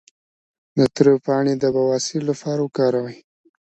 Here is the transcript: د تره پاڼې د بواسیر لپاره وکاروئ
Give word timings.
د 0.77 0.79
تره 0.95 1.13
پاڼې 1.25 1.53
د 1.59 1.65
بواسیر 1.75 2.21
لپاره 2.29 2.59
وکاروئ 2.63 3.17